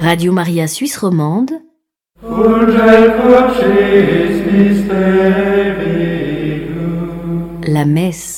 Radio 0.00 0.32
Maria 0.32 0.66
Suisse 0.66 0.98
romande. 0.98 1.52
La 7.68 7.84
messe. 7.84 8.33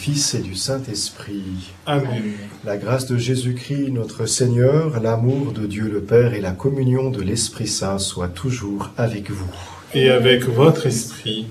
Fils 0.00 0.34
et 0.34 0.40
du 0.40 0.54
Saint-Esprit. 0.54 1.72
Amen. 1.84 2.22
La 2.64 2.78
grâce 2.78 3.06
de 3.06 3.18
Jésus-Christ, 3.18 3.90
notre 3.90 4.24
Seigneur, 4.24 4.98
l'amour 5.00 5.52
de 5.52 5.66
Dieu 5.66 5.90
le 5.92 6.00
Père 6.00 6.32
et 6.32 6.40
la 6.40 6.52
communion 6.52 7.10
de 7.10 7.20
l'Esprit 7.20 7.66
Saint 7.66 7.98
soient 7.98 8.28
toujours 8.28 8.90
avec 8.96 9.30
vous. 9.30 9.50
Et 9.92 10.08
avec 10.08 10.44
votre 10.44 10.86
esprit. 10.86 11.48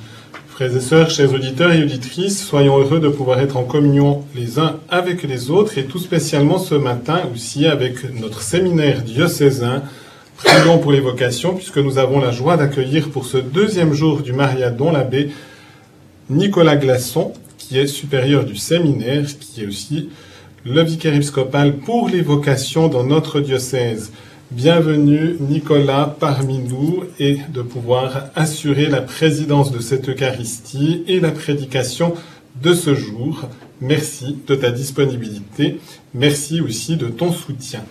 Frères 0.59 0.75
et 0.75 0.81
sœurs, 0.81 1.09
chers 1.09 1.33
auditeurs 1.33 1.71
et 1.71 1.81
auditrices, 1.81 2.45
soyons 2.45 2.77
heureux 2.77 2.99
de 2.99 3.07
pouvoir 3.07 3.39
être 3.39 3.55
en 3.55 3.63
communion 3.63 4.25
les 4.35 4.59
uns 4.59 4.75
avec 4.89 5.23
les 5.23 5.51
autres 5.51 5.77
et 5.77 5.85
tout 5.85 5.99
spécialement 5.99 6.59
ce 6.59 6.75
matin 6.75 7.21
aussi 7.33 7.65
avec 7.65 8.03
notre 8.19 8.41
séminaire 8.41 9.01
diocésain. 9.01 9.83
Prions 10.35 10.77
pour 10.79 10.91
les 10.91 10.99
vocations 10.99 11.55
puisque 11.55 11.77
nous 11.77 11.97
avons 11.97 12.19
la 12.19 12.33
joie 12.33 12.57
d'accueillir 12.57 13.09
pour 13.09 13.25
ce 13.25 13.37
deuxième 13.37 13.93
jour 13.93 14.21
du 14.21 14.33
Mariadon 14.33 14.91
l'abbé 14.91 15.31
Nicolas 16.29 16.75
Glasson, 16.75 17.31
qui 17.57 17.79
est 17.79 17.87
supérieur 17.87 18.43
du 18.43 18.57
séminaire, 18.57 19.27
qui 19.39 19.63
est 19.63 19.65
aussi 19.65 20.09
le 20.65 20.83
vicaire 20.83 21.13
épiscopal 21.13 21.77
pour 21.77 22.09
les 22.09 22.21
vocations 22.21 22.89
dans 22.89 23.05
notre 23.05 23.39
diocèse. 23.39 24.11
Bienvenue 24.51 25.35
Nicolas 25.39 26.15
parmi 26.19 26.57
nous 26.57 27.03
et 27.19 27.37
de 27.53 27.61
pouvoir 27.61 28.31
assurer 28.33 28.87
la 28.87 28.99
présidence 28.99 29.71
de 29.71 29.79
cette 29.79 30.09
Eucharistie 30.09 31.03
et 31.07 31.19
la 31.19 31.29
prédication 31.29 32.15
de 32.59 32.73
ce 32.73 32.95
jour. 32.95 33.43
Merci 33.79 34.39
de 34.47 34.55
ta 34.55 34.71
disponibilité. 34.71 35.79
Merci 36.15 36.61
aussi 36.61 36.97
de 36.97 37.09
ton 37.09 37.31
soutien. 37.31 37.83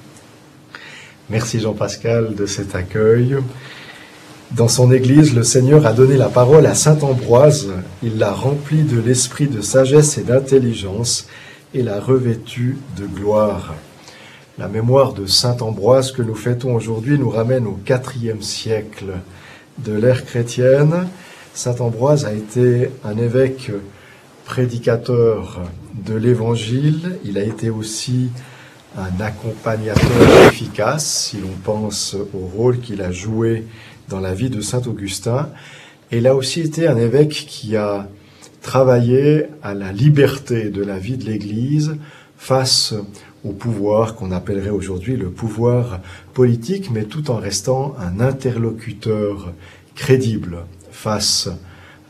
Merci 1.31 1.61
Jean-Pascal 1.61 2.35
de 2.35 2.45
cet 2.45 2.75
accueil. 2.75 3.37
Dans 4.51 4.67
son 4.67 4.91
Église, 4.91 5.37
le 5.37 5.45
Seigneur 5.45 5.87
a 5.87 5.93
donné 5.93 6.17
la 6.17 6.29
parole 6.29 6.67
à 6.67 6.75
Saint 6.75 6.99
Ambroise, 7.03 7.69
il 8.03 8.19
l'a 8.19 8.33
rempli 8.33 8.83
de 8.83 8.99
l'esprit 8.99 9.47
de 9.47 9.61
sagesse 9.61 10.19
et 10.19 10.25
d'intelligence, 10.25 11.29
et 11.73 11.85
l'a 11.85 12.01
revêtu 12.01 12.79
de 12.97 13.07
gloire. 13.07 13.77
La 14.59 14.67
mémoire 14.67 15.13
de 15.13 15.25
Saint 15.25 15.57
Ambroise 15.61 16.11
que 16.11 16.21
nous 16.21 16.35
fêtons 16.35 16.75
aujourd'hui 16.75 17.17
nous 17.17 17.31
ramène 17.31 17.65
au 17.69 17.79
IVe 17.87 18.43
siècle 18.43 19.13
de 19.79 19.93
l'ère 19.93 20.25
chrétienne. 20.25 21.07
Saint 21.55 21.77
Ambroise 21.79 22.25
a 22.25 22.33
été 22.33 22.91
un 23.05 23.17
évêque 23.19 23.71
prédicateur 24.45 25.61
de 26.05 26.15
l'Évangile, 26.15 27.21
il 27.25 27.39
a 27.39 27.45
été 27.45 27.71
aussi 27.71 28.31
un 28.97 29.21
accompagnateur 29.21 30.49
efficace, 30.49 31.07
si 31.07 31.37
l'on 31.37 31.55
pense 31.63 32.17
au 32.35 32.47
rôle 32.49 32.81
qu'il 32.81 33.01
a 33.03 33.13
joué 33.13 33.65
dans 34.09 34.19
la 34.19 34.35
vie 34.35 34.51
de 34.51 34.61
Saint 34.61 34.83
Augustin. 34.89 35.51
Et 36.11 36.19
il 36.19 36.27
a 36.27 36.35
aussi 36.35 36.63
été 36.63 36.89
un 36.89 36.97
évêque 36.97 37.47
qui 37.47 37.77
a 37.77 38.09
travaillé 38.61 39.47
à 39.63 39.75
la 39.75 39.93
liberté 39.93 40.69
de 40.69 40.83
la 40.83 40.99
vie 40.99 41.17
de 41.17 41.27
l'Église 41.27 41.95
face 42.37 42.95
au 43.45 43.53
pouvoir 43.53 44.15
qu'on 44.15 44.33
appellerait 44.33 44.71
aujourd'hui 44.71 45.17
le 45.17 45.31
pouvoir 45.31 46.01
politique, 46.35 46.91
mais 46.91 47.05
tout 47.05 47.31
en 47.31 47.37
restant 47.37 47.95
un 47.99 48.21
interlocuteur 48.21 49.53
crédible 49.95 50.65
face 50.91 51.49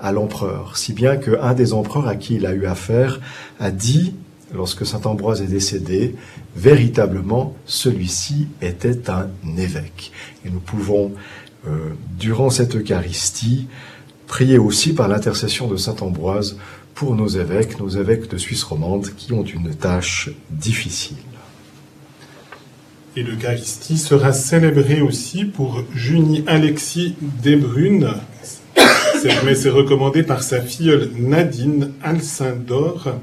à 0.01 0.13
l'empereur. 0.13 0.77
Si 0.77 0.93
bien 0.93 1.17
qu'un 1.17 1.55
des 1.55 1.73
empereurs 1.73 2.09
à 2.09 2.17
qui 2.17 2.37
il 2.37 2.47
a 2.47 2.53
eu 2.53 2.67
affaire 2.67 3.21
a 3.61 3.71
dit, 3.71 4.15
lorsque 4.55 4.87
saint 4.87 5.03
Ambroise 5.05 5.43
est 5.43 5.47
décédé, 5.47 6.15
véritablement 6.57 7.55
celui-ci 7.67 8.49
était 8.63 9.11
un 9.11 9.29
évêque. 9.57 10.13
Et 10.45 10.51
nous 10.51 10.61
pouvons 10.61 11.13
euh, 11.67 11.91
durant 12.19 12.51
cette 12.51 12.77
Eucharistie, 12.77 13.67
priez 14.27 14.59
aussi 14.59 14.93
par 14.93 15.09
l'intercession 15.09 15.67
de 15.67 15.77
Saint 15.77 15.97
Ambroise 16.01 16.57
pour 16.99 17.15
nos 17.15 17.29
évêques, 17.29 17.79
nos 17.79 17.91
évêques 17.91 18.29
de 18.29 18.37
Suisse 18.37 18.65
romande 18.65 19.11
qui 19.17 19.33
ont 19.33 19.45
une 19.45 19.73
tâche 19.73 20.31
difficile. 20.51 21.17
Et 23.15 23.23
l'Eucharistie 23.23 23.97
sera 23.97 24.33
célébrée 24.33 25.01
aussi 25.01 25.45
pour 25.45 25.85
Junie 25.95 26.43
Alexis 26.49 27.15
Desbrunes. 27.41 28.15
Mais 29.45 29.55
c'est 29.55 29.69
recommandé 29.69 30.25
par 30.25 30.43
sa 30.43 30.61
filleule 30.61 31.13
Nadine 31.17 31.93
Alcindor. 32.03 33.15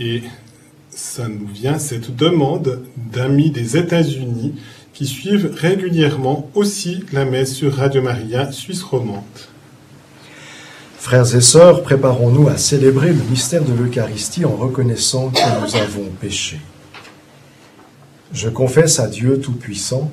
Et 0.00 0.22
ça 0.88 1.28
nous 1.28 1.46
vient, 1.46 1.78
cette 1.78 2.16
demande 2.16 2.80
d'amis 2.96 3.50
des 3.50 3.76
États-Unis 3.76 4.54
qui 4.94 5.04
suivent 5.04 5.52
régulièrement 5.54 6.48
aussi 6.54 7.04
la 7.12 7.26
messe 7.26 7.52
sur 7.54 7.74
Radio 7.74 8.00
Maria 8.00 8.50
Suisse 8.50 8.82
romande. 8.82 9.51
Frères 11.02 11.34
et 11.34 11.40
sœurs, 11.40 11.82
préparons-nous 11.82 12.46
à 12.46 12.56
célébrer 12.56 13.08
le 13.08 13.24
mystère 13.28 13.64
de 13.64 13.72
l'Eucharistie 13.72 14.44
en 14.44 14.54
reconnaissant 14.54 15.30
que 15.30 15.40
nous 15.40 15.74
avons 15.74 16.08
péché. 16.20 16.60
Je 18.32 18.48
confesse 18.48 19.00
à 19.00 19.08
Dieu 19.08 19.40
Tout-Puissant, 19.40 20.12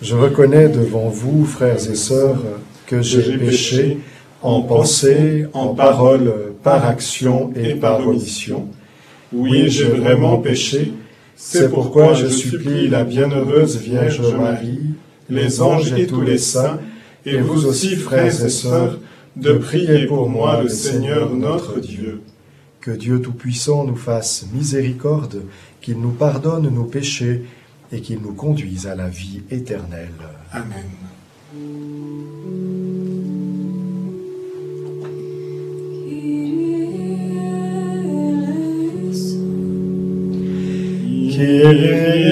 je 0.00 0.16
reconnais 0.16 0.70
devant 0.70 1.10
vous, 1.10 1.44
frères 1.44 1.76
et 1.76 1.94
sœurs, 1.94 2.38
que 2.86 3.02
j'ai 3.02 3.36
péché 3.36 3.98
en 4.40 4.62
pensée, 4.62 5.44
en 5.52 5.74
parole, 5.74 6.32
par 6.62 6.86
action 6.86 7.52
et 7.54 7.74
par 7.74 8.08
omission. 8.08 8.66
Oui, 9.34 9.68
j'ai 9.68 9.88
vraiment 9.88 10.38
péché 10.38 10.94
c'est 11.36 11.70
pourquoi 11.70 12.14
je 12.14 12.28
supplie 12.28 12.88
la 12.88 13.04
bienheureuse 13.04 13.76
Vierge 13.76 14.22
Marie, 14.38 14.80
les 15.28 15.60
anges 15.60 15.92
et 15.92 16.06
tous 16.06 16.22
les 16.22 16.38
saints, 16.38 16.78
et 17.26 17.38
vous 17.38 17.66
aussi, 17.66 17.94
frères 17.96 18.44
et 18.44 18.48
sœurs, 18.48 18.98
de 19.36 19.52
prier 19.54 20.06
pour 20.06 20.28
moi 20.28 20.62
le 20.62 20.68
Seigneur 20.68 21.34
notre 21.34 21.80
Dieu. 21.80 22.22
Que 22.80 22.90
Dieu 22.90 23.20
Tout-Puissant 23.20 23.84
nous 23.84 23.96
fasse 23.96 24.46
miséricorde, 24.52 25.42
qu'il 25.80 26.00
nous 26.00 26.12
pardonne 26.12 26.68
nos 26.68 26.84
péchés 26.84 27.44
et 27.92 28.00
qu'il 28.00 28.20
nous 28.20 28.32
conduise 28.32 28.86
à 28.86 28.94
la 28.94 29.08
vie 29.08 29.42
éternelle. 29.50 30.10
Amen. 30.52 30.86
Kyrie 41.30 42.30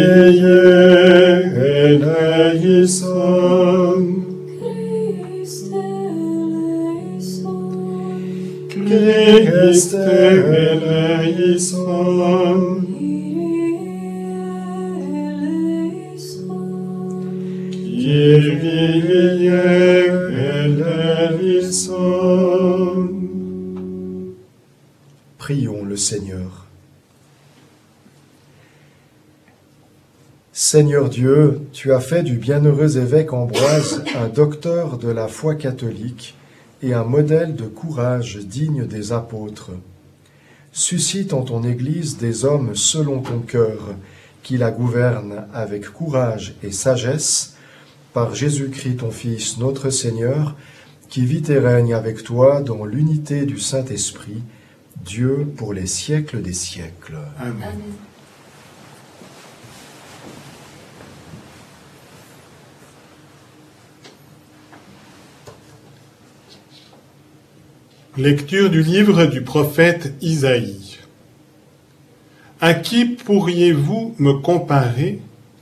eleison. 2.78 3.67
Prions 25.36 25.84
le 25.84 25.96
Seigneur. 25.96 26.66
Seigneur 30.52 31.10
Dieu, 31.10 31.60
tu 31.72 31.92
as 31.92 32.00
fait 32.00 32.22
du 32.22 32.38
bienheureux 32.38 32.96
évêque 32.96 33.34
Ambroise 33.34 34.02
un 34.16 34.28
docteur 34.28 34.96
de 34.96 35.10
la 35.10 35.28
foi 35.28 35.54
catholique 35.54 36.37
et 36.82 36.94
un 36.94 37.04
modèle 37.04 37.54
de 37.54 37.66
courage 37.66 38.38
digne 38.38 38.86
des 38.86 39.12
apôtres. 39.12 39.70
Suscite 40.72 41.32
en 41.32 41.42
ton 41.42 41.64
Église 41.64 42.18
des 42.18 42.44
hommes 42.44 42.74
selon 42.74 43.20
ton 43.20 43.40
cœur, 43.40 43.94
qui 44.42 44.56
la 44.56 44.70
gouvernent 44.70 45.46
avec 45.52 45.88
courage 45.88 46.54
et 46.62 46.70
sagesse, 46.70 47.56
par 48.12 48.34
Jésus-Christ 48.34 48.98
ton 48.98 49.10
Fils 49.10 49.58
notre 49.58 49.90
Seigneur, 49.90 50.56
qui 51.08 51.24
vit 51.24 51.42
et 51.48 51.58
règne 51.58 51.94
avec 51.94 52.22
toi 52.22 52.60
dans 52.60 52.84
l'unité 52.84 53.46
du 53.46 53.58
Saint-Esprit, 53.58 54.42
Dieu 55.04 55.46
pour 55.56 55.72
les 55.72 55.86
siècles 55.86 56.42
des 56.42 56.52
siècles. 56.52 57.18
Amen. 57.38 57.78
Lecture 68.18 68.68
du 68.68 68.82
livre 68.82 69.26
du 69.26 69.42
prophète 69.42 70.12
Isaïe. 70.22 70.98
À 72.60 72.74
qui 72.74 73.04
pourriez-vous 73.04 74.16
me 74.18 74.32
comparer? 74.32 75.20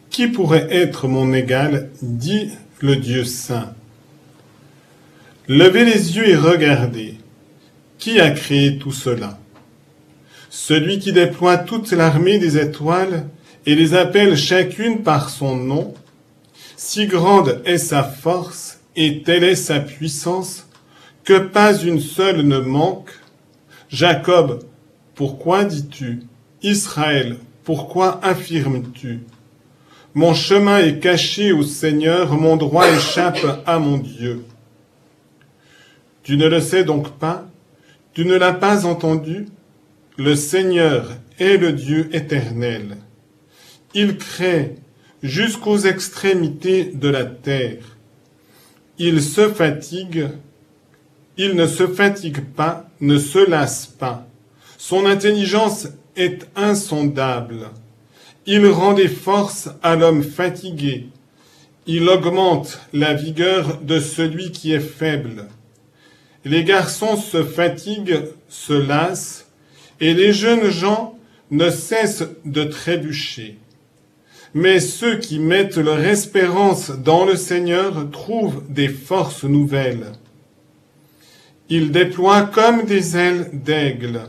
Qui 0.09 0.29
pourrait 0.29 0.67
être 0.71 1.07
mon 1.07 1.35
égal? 1.35 1.91
dit 2.01 2.49
le 2.81 2.97
Dieu 2.97 3.25
saint. 3.25 3.75
Levez 5.49 5.85
les 5.85 6.17
yeux 6.17 6.31
et 6.31 6.35
regardez. 6.35 7.19
Qui 7.99 8.21
a 8.21 8.31
créé 8.31 8.79
tout 8.79 8.91
cela? 8.91 9.39
Celui 10.49 10.99
qui 10.99 11.13
déploie 11.13 11.59
toute 11.59 11.93
l'armée 11.93 12.39
des 12.39 12.57
étoiles 12.57 13.27
et 13.67 13.75
les 13.75 13.93
appelle 13.93 14.35
chacune 14.35 15.03
par 15.03 15.29
son 15.29 15.57
nom. 15.57 15.93
Si 16.79 17.07
grande 17.07 17.61
est 17.67 17.77
sa 17.77 18.03
force 18.03 18.81
et 18.97 19.21
telle 19.21 19.45
est 19.45 19.57
sa 19.57 19.79
puissance 19.79 20.66
que 21.27 21.39
pas 21.39 21.77
une 21.77 22.01
seule 22.01 22.43
ne 22.43 22.59
manque. 22.59 23.11
Jacob, 23.91 24.63
pourquoi 25.15 25.65
dis-tu? 25.65 26.23
Israël, 26.63 27.37
pourquoi 27.65 28.25
affirmes-tu? 28.25 29.21
Mon 30.15 30.33
chemin 30.33 30.79
est 30.79 31.01
caché 31.01 31.53
au 31.53 31.63
Seigneur, 31.63 32.33
mon 32.35 32.57
droit 32.57 32.89
échappe 32.89 33.45
à 33.67 33.79
mon 33.79 33.99
Dieu. 33.99 34.45
Tu 36.23 36.37
ne 36.37 36.47
le 36.47 36.61
sais 36.61 36.85
donc 36.85 37.11
pas? 37.19 37.47
Tu 38.15 38.25
ne 38.25 38.37
l'as 38.37 38.55
pas 38.55 38.87
entendu? 38.87 39.47
Le 40.17 40.37
Seigneur 40.37 41.11
est 41.39 41.57
le 41.57 41.73
Dieu 41.73 42.09
éternel. 42.13 42.99
Il 43.95 44.17
crée 44.17 44.77
jusqu'aux 45.23 45.79
extrémités 45.79 46.85
de 46.85 47.09
la 47.09 47.25
terre. 47.25 47.97
Il 48.99 49.21
se 49.23 49.49
fatigue 49.49 50.29
il 51.39 51.55
ne 51.55 51.67
se 51.67 51.87
fatigue 51.87 52.41
pas, 52.41 52.89
ne 53.01 53.19
se 53.19 53.49
lasse 53.49 53.87
pas. 53.87 54.27
Son 54.79 55.05
intelligence 55.07 55.89
est 56.17 56.49
insondable. 56.57 57.71
Il 58.47 58.67
rend 58.67 58.95
des 58.95 59.09
forces 59.09 59.69
à 59.83 59.97
l'homme 59.97 60.23
fatigué. 60.23 61.09
Il 61.87 62.09
augmente 62.09 62.81
la 62.93 63.15
vigueur 63.15 63.81
de 63.83 64.01
celui 64.01 64.51
qui 64.51 64.73
est 64.73 64.81
faible. 64.81 65.47
Les 66.45 66.65
garçons 66.65 67.17
se 67.17 67.43
fatiguent, 67.43 68.23
se 68.49 68.73
lassent, 68.73 69.47
et 70.01 70.15
les 70.15 70.33
jeunes 70.33 70.71
gens 70.71 71.19
ne 71.51 71.71
cessent 71.71 72.29
de 72.45 72.65
trébucher. 72.65 73.59
Mais 74.55 74.81
ceux 74.81 75.19
qui 75.19 75.39
mettent 75.39 75.77
leur 75.77 76.01
espérance 76.01 76.91
dans 76.91 77.25
le 77.25 77.37
Seigneur 77.37 78.11
trouvent 78.11 78.63
des 78.69 78.89
forces 78.89 79.45
nouvelles. 79.45 80.13
Il 81.69 81.91
déploie 81.91 82.43
comme 82.43 82.85
des 82.85 83.17
ailes 83.17 83.51
d'aigle. 83.53 84.29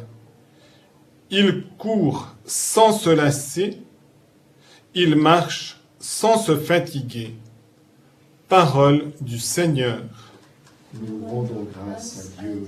Il 1.29 1.65
court 1.77 2.35
sans 2.45 2.91
se 2.91 3.09
lasser. 3.09 3.77
Il 4.95 5.15
marche 5.15 5.79
sans 5.99 6.37
se 6.39 6.57
fatiguer. 6.57 7.35
Parole 8.47 9.11
du 9.21 9.39
Seigneur. 9.39 10.01
Nous 10.93 11.27
rendons 11.27 11.67
grâce 11.71 12.31
à 12.39 12.41
Dieu. 12.41 12.67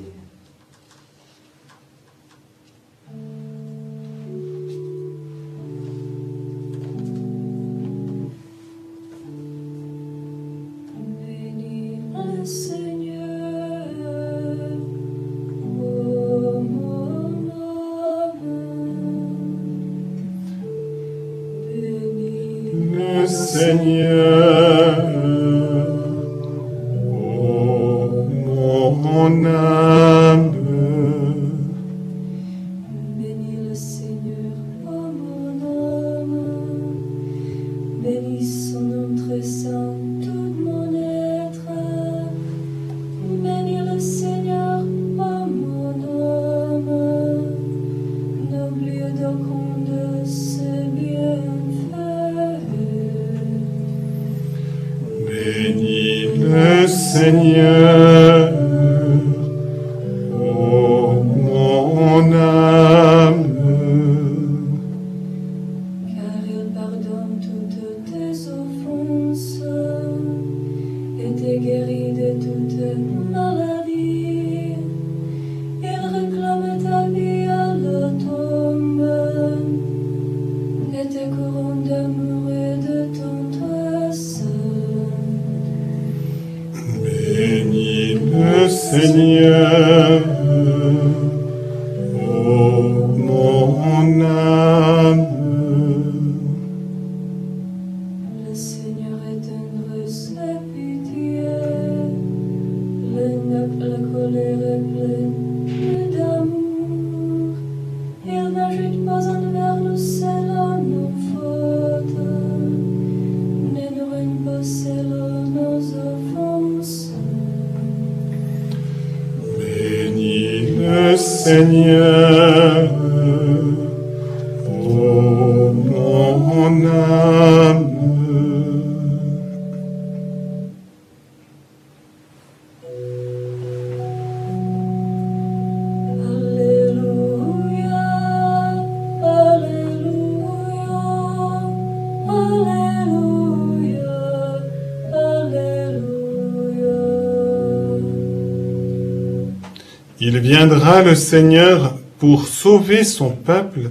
Il 150.32 150.38
viendra 150.38 151.02
le 151.02 151.16
Seigneur 151.16 151.96
pour 152.20 152.48
sauver 152.48 153.04
son 153.04 153.32
peuple. 153.32 153.90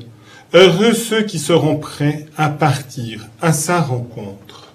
Heureux 0.55 0.93
ceux 0.93 1.23
qui 1.23 1.41
seront 1.41 1.79
prêts 1.79 2.27
à 2.37 2.49
partir 2.49 3.27
à 3.41 3.53
sa 3.53 3.81
rencontre. 3.81 4.68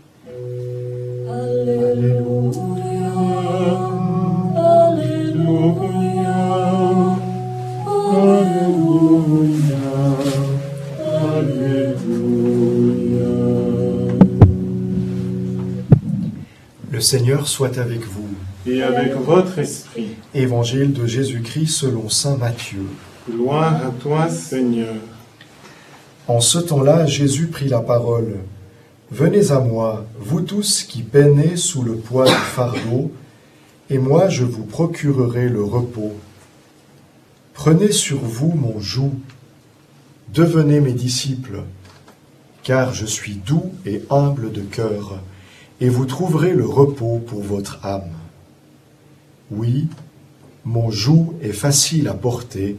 Seigneur 17.04 17.48
soit 17.48 17.78
avec 17.78 18.02
vous. 18.06 18.30
Et 18.66 18.82
avec 18.82 19.14
votre 19.14 19.60
esprit, 19.60 20.16
Évangile 20.34 20.94
de 20.94 21.06
Jésus-Christ 21.06 21.68
selon 21.68 22.10
Saint 22.10 22.38
Matthieu. 22.38 22.86
gloire 23.30 23.76
à 23.76 23.92
toi 24.02 24.30
Seigneur. 24.30 24.96
En 26.28 26.40
ce 26.40 26.58
temps-là, 26.58 27.06
Jésus 27.06 27.48
prit 27.48 27.68
la 27.68 27.82
parole. 27.82 28.38
Venez 29.12 29.52
à 29.52 29.60
moi, 29.60 30.06
vous 30.18 30.42
tous 30.42 30.84
qui 30.84 31.04
peinez 31.04 31.58
sous 31.58 31.84
le 31.84 31.96
poids 31.96 32.26
du 32.26 32.32
fardeau, 32.32 33.12
et 33.90 34.00
moi 34.00 34.30
je 34.30 34.46
vous 34.46 34.64
procurerai 34.64 35.50
le 35.50 35.64
repos. 35.64 36.14
Prenez 37.54 37.92
sur 37.92 38.20
vous 38.20 38.54
mon 38.56 38.80
joug, 38.80 39.12
devenez 40.34 40.80
mes 40.80 40.94
disciples, 40.94 41.64
car 42.64 42.94
je 42.94 43.06
suis 43.06 43.36
doux 43.36 43.72
et 43.86 44.02
humble 44.10 44.52
de 44.52 44.62
cœur, 44.62 45.20
et 45.84 45.90
vous 45.90 46.06
trouverez 46.06 46.54
le 46.54 46.66
repos 46.66 47.20
pour 47.28 47.44
votre 47.44 47.86
âme. 47.86 48.14
Oui, 49.52 49.88
mon 50.64 50.90
joug 50.90 51.36
est 51.42 51.52
facile 51.52 52.08
à 52.08 52.14
porter, 52.14 52.78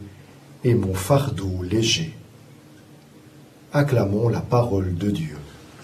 et 0.63 0.73
mon 0.73 0.95
fardeau 0.95 1.61
léger. 1.61 2.15
Acclamons 3.73 4.27
la 4.27 4.39
parole 4.39 4.95
de 4.95 5.11
Dieu. 5.11 5.37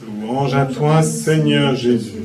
Louange 0.04 0.56
à 0.56 0.66
toi 0.66 1.04
Seigneur 1.04 1.76
Jésus. 1.76 2.24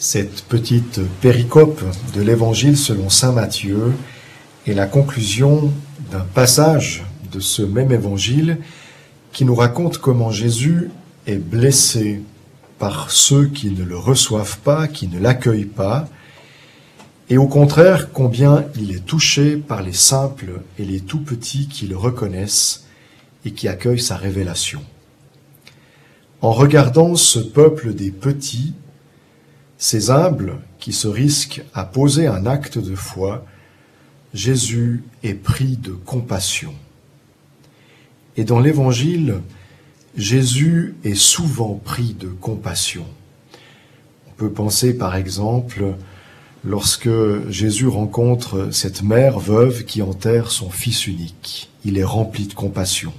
Cette 0.00 0.42
petite 0.46 1.00
péricope 1.20 1.84
de 2.12 2.22
l'Évangile 2.22 2.76
selon 2.76 3.08
Saint 3.08 3.30
Matthieu 3.30 3.92
est 4.66 4.74
la 4.74 4.86
conclusion 4.86 5.70
d'un 6.10 6.26
passage 6.34 7.04
de 7.32 7.40
ce 7.40 7.62
même 7.62 7.92
Évangile 7.92 8.58
qui 9.32 9.44
nous 9.44 9.54
raconte 9.54 9.98
comment 9.98 10.30
Jésus 10.30 10.90
est 11.26 11.38
blessé 11.38 12.20
par 12.78 13.10
ceux 13.10 13.46
qui 13.46 13.70
ne 13.70 13.84
le 13.84 13.96
reçoivent 13.96 14.58
pas, 14.58 14.88
qui 14.88 15.08
ne 15.08 15.18
l'accueillent 15.18 15.64
pas, 15.64 16.08
et 17.30 17.38
au 17.38 17.46
contraire 17.46 18.12
combien 18.12 18.64
il 18.76 18.94
est 18.94 19.06
touché 19.06 19.56
par 19.56 19.82
les 19.82 19.92
simples 19.92 20.60
et 20.78 20.84
les 20.84 21.00
tout 21.00 21.20
petits 21.20 21.68
qui 21.68 21.86
le 21.86 21.96
reconnaissent 21.96 22.84
et 23.44 23.52
qui 23.52 23.68
accueillent 23.68 24.00
sa 24.00 24.16
révélation. 24.16 24.82
En 26.42 26.52
regardant 26.52 27.14
ce 27.14 27.38
peuple 27.38 27.94
des 27.94 28.10
petits, 28.10 28.74
ces 29.78 30.10
humbles 30.10 30.58
qui 30.78 30.92
se 30.92 31.08
risquent 31.08 31.62
à 31.72 31.84
poser 31.84 32.26
un 32.26 32.46
acte 32.46 32.78
de 32.78 32.94
foi, 32.94 33.46
Jésus 34.34 35.04
est 35.22 35.34
pris 35.34 35.76
de 35.76 35.92
compassion. 35.92 36.74
Et 38.36 38.44
dans 38.44 38.60
l'Évangile, 38.60 39.40
Jésus 40.16 40.94
est 41.04 41.14
souvent 41.14 41.74
pris 41.74 42.14
de 42.18 42.28
compassion. 42.28 43.04
On 44.28 44.32
peut 44.36 44.50
penser 44.50 44.96
par 44.96 45.16
exemple 45.16 45.94
lorsque 46.64 47.10
Jésus 47.48 47.88
rencontre 47.88 48.68
cette 48.72 49.02
mère 49.02 49.38
veuve 49.38 49.84
qui 49.84 50.02
enterre 50.02 50.50
son 50.50 50.70
fils 50.70 51.06
unique. 51.06 51.70
Il 51.84 51.98
est 51.98 52.04
rempli 52.04 52.46
de 52.46 52.54
compassion. 52.54 53.12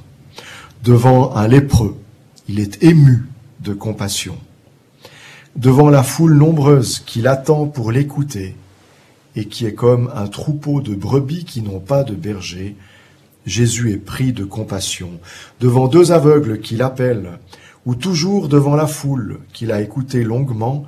Devant 0.83 1.35
un 1.35 1.47
lépreux, 1.47 1.97
il 2.47 2.59
est 2.59 2.83
ému 2.83 3.27
de 3.61 3.73
compassion. 3.73 4.37
Devant 5.55 5.89
la 5.89 6.03
foule 6.03 6.33
nombreuse 6.33 6.99
qui 7.05 7.21
l'attend 7.21 7.67
pour 7.67 7.91
l'écouter 7.91 8.55
et 9.35 9.45
qui 9.45 9.65
est 9.65 9.73
comme 9.73 10.11
un 10.15 10.27
troupeau 10.27 10.81
de 10.81 10.95
brebis 10.95 11.45
qui 11.45 11.61
n'ont 11.61 11.79
pas 11.79 12.03
de 12.03 12.15
berger, 12.15 12.75
Jésus 13.45 13.91
est 13.91 13.97
pris 13.97 14.33
de 14.33 14.45
compassion. 14.45 15.19
Devant 15.59 15.87
deux 15.87 16.11
aveugles 16.11 16.61
qui 16.61 16.75
l'appellent, 16.75 17.39
ou 17.85 17.95
toujours 17.95 18.47
devant 18.47 18.75
la 18.75 18.87
foule 18.87 19.39
qu'il 19.51 19.71
a 19.71 19.81
écouté 19.81 20.23
longuement 20.23 20.85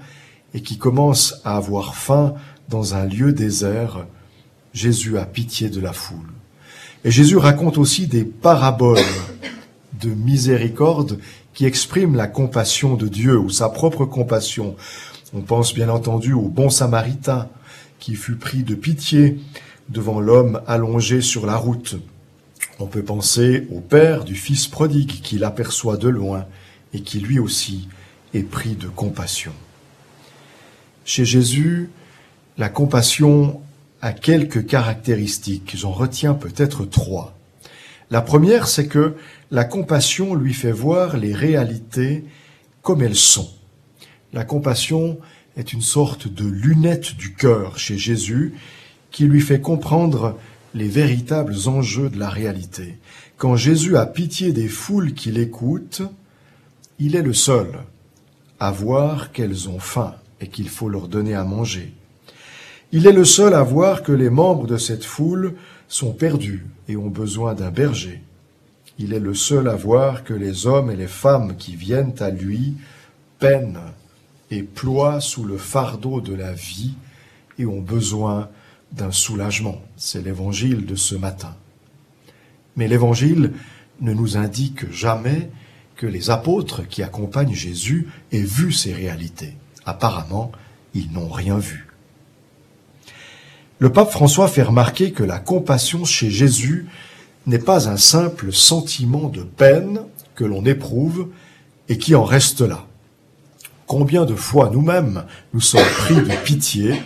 et 0.54 0.62
qui 0.62 0.78
commence 0.78 1.42
à 1.44 1.58
avoir 1.58 1.96
faim 1.96 2.34
dans 2.70 2.96
un 2.96 3.06
lieu 3.06 3.34
désert, 3.34 4.06
Jésus 4.74 5.18
a 5.18 5.26
pitié 5.26 5.70
de 5.70 5.82
la 5.82 5.94
foule. 5.94 6.32
Et 7.04 7.12
Jésus 7.12 7.38
raconte 7.38 7.78
aussi 7.78 8.08
des 8.08 8.24
paraboles 8.24 8.98
de 10.02 10.10
miséricorde 10.10 11.20
qui 11.54 11.66
expriment 11.66 12.16
la 12.16 12.28
compassion 12.28 12.96
de 12.96 13.08
Dieu 13.08 13.38
ou 13.38 13.50
sa 13.50 13.70
propre 13.70 14.06
compassion. 14.06 14.76
On 15.34 15.42
pense 15.42 15.74
bien 15.74 15.90
entendu 15.90 16.34
au 16.34 16.48
bon 16.50 16.70
samaritain 16.70 17.50
qui 18.00 18.16
fut 18.16 18.36
pris 18.36 18.64
de 18.64 18.76
pitié 18.76 19.40
devant 19.90 20.20
l'homme 20.20 20.62
allongé 20.68 21.22
sur 21.22 21.46
la 21.46 21.56
route. 21.56 21.96
On 22.80 22.88
peut 22.88 23.04
penser 23.04 23.68
au 23.72 23.80
père 23.80 24.26
du 24.26 24.36
fils 24.36 24.68
prodigue 24.68 25.22
qui 25.22 25.38
l'aperçoit 25.38 25.96
de 25.96 26.10
loin 26.10 26.46
et 26.94 27.02
qui 27.02 27.20
lui 27.20 27.40
aussi 27.40 27.88
est 28.34 28.44
pris 28.44 28.76
de 28.76 28.88
compassion. 28.88 29.54
Chez 31.06 31.24
Jésus, 31.24 31.90
la 32.58 32.68
compassion 32.68 33.62
a 34.02 34.12
quelques 34.12 34.66
caractéristiques. 34.66 35.76
J'en 35.78 35.92
retiens 35.92 36.34
peut-être 36.34 36.84
trois. 36.86 37.38
La 38.12 38.22
première, 38.22 38.68
c'est 38.68 38.88
que 38.88 39.16
la 39.52 39.64
compassion 39.64 40.36
lui 40.36 40.54
fait 40.54 40.72
voir 40.72 41.16
les 41.16 41.34
réalités 41.34 42.26
comme 42.82 43.02
elles 43.02 43.16
sont. 43.16 43.50
La 44.34 44.44
compassion 44.44 45.18
est 45.56 45.72
une 45.72 45.82
sorte 45.82 46.28
de 46.28 46.46
lunette 46.46 47.16
du 47.16 47.34
cœur 47.34 47.80
chez 47.80 47.98
Jésus 47.98 48.54
qui 49.12 49.24
lui 49.26 49.40
fait 49.40 49.62
comprendre 49.62 50.38
les 50.76 50.90
véritables 50.90 51.56
enjeux 51.68 52.10
de 52.10 52.20
la 52.20 52.30
réalité. 52.30 52.98
Quand 53.38 53.56
Jésus 53.56 53.96
a 53.96 54.06
pitié 54.06 54.52
des 54.52 54.68
foules 54.68 55.14
qui 55.14 55.32
l'écoutent, 55.32 56.02
il 57.00 57.16
est 57.16 57.22
le 57.22 57.34
seul 57.34 57.80
à 58.60 58.72
voir 58.72 59.32
qu'elles 59.32 59.70
ont 59.70 59.80
faim 59.80 60.16
et 60.42 60.48
qu'il 60.48 60.68
faut 60.68 60.90
leur 60.90 61.08
donner 61.08 61.34
à 61.34 61.46
manger. 61.46 61.94
Il 62.92 63.08
est 63.08 63.14
le 63.14 63.24
seul 63.24 63.54
à 63.54 63.64
voir 63.64 64.04
que 64.04 64.12
les 64.12 64.30
membres 64.30 64.68
de 64.68 64.76
cette 64.76 65.06
foule 65.06 65.56
sont 65.88 66.12
perdus 66.12 66.66
et 66.90 66.98
ont 66.98 67.10
besoin 67.10 67.54
d'un 67.54 67.72
berger. 67.72 68.22
Il 69.00 69.14
est 69.14 69.20
le 69.20 69.34
seul 69.34 69.70
à 69.70 69.76
voir 69.76 70.26
que 70.26 70.34
les 70.34 70.68
hommes 70.68 70.92
et 70.92 70.96
les 70.98 71.08
femmes 71.08 71.56
qui 71.56 71.78
viennent 71.78 72.16
à 72.20 72.30
lui 72.30 72.76
peinent 73.40 73.94
et 74.52 74.62
ploient 74.62 75.22
sous 75.22 75.46
le 75.46 75.58
fardeau 75.58 76.20
de 76.20 76.34
la 76.34 76.52
vie 76.52 76.96
et 77.58 77.66
ont 77.66 77.82
besoin 77.82 78.50
d'un 78.96 79.12
soulagement. 79.12 79.82
C'est 79.98 80.24
l'évangile 80.24 80.86
de 80.86 80.96
ce 80.96 81.16
matin. 81.16 81.56
Mais 82.76 82.88
l'évangile 82.88 83.52
ne 84.02 84.14
nous 84.14 84.38
indique 84.38 84.92
jamais 84.92 85.50
que 85.96 86.08
les 86.08 86.30
apôtres 86.30 86.88
qui 86.88 87.04
accompagnent 87.04 87.54
Jésus 87.54 88.08
aient 88.32 88.42
vu 88.42 88.72
ces 88.72 88.94
réalités. 88.94 89.54
Apparemment, 89.86 90.52
ils 90.94 91.12
n'ont 91.12 91.30
rien 91.30 91.58
vu. 91.58 91.88
Le 93.80 93.92
pape 93.92 94.12
François 94.12 94.48
fait 94.48 94.64
remarquer 94.64 95.12
que 95.12 95.24
la 95.24 95.40
compassion 95.40 96.06
chez 96.06 96.30
Jésus 96.30 96.88
n'est 97.46 97.60
pas 97.60 97.90
un 97.90 97.98
simple 97.98 98.52
sentiment 98.52 99.30
de 99.30 99.44
peine 99.44 100.02
que 100.34 100.46
l'on 100.46 100.66
éprouve 100.66 101.30
et 101.90 101.98
qui 101.98 102.16
en 102.16 102.24
reste 102.24 102.62
là. 102.62 102.88
Combien 103.86 104.26
de 104.26 104.34
fois 104.34 104.70
nous-mêmes 104.72 105.26
nous 105.54 105.62
sommes 105.62 105.86
pris 105.98 106.16
de 106.16 106.44
pitié, 106.44 107.02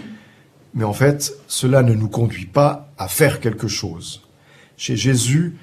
mais 0.73 0.83
en 0.83 0.93
fait 0.93 1.33
cela 1.47 1.83
ne 1.83 1.93
nous 1.93 2.09
conduit 2.09 2.45
pas 2.45 2.91
à 2.97 3.07
faire 3.07 3.39
quelque 3.39 3.67
chose. 3.67 4.21
Chez 4.77 4.95
Jésus, 4.95 5.55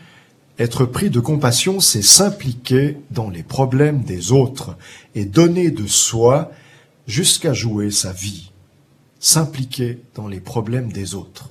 être 0.58 0.84
pris 0.84 1.10
de 1.10 1.20
compassion, 1.20 1.80
c'est 1.80 2.02
s'impliquer 2.02 2.98
dans 3.10 3.30
les 3.30 3.42
problèmes 3.42 4.02
des 4.02 4.32
autres 4.32 4.76
et 5.14 5.24
donner 5.24 5.70
de 5.70 5.86
soi 5.86 6.50
jusqu'à 7.06 7.52
jouer 7.52 7.90
sa 7.90 8.12
vie 8.12 8.50
s'impliquer 9.18 9.98
dans 10.14 10.28
les 10.28 10.40
problèmes 10.40 10.92
des 10.92 11.14
autres. 11.14 11.50